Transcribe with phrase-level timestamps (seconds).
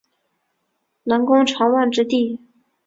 [1.03, 2.39] 南宫长万之弟。